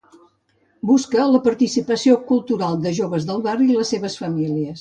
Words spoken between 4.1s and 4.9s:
famílies.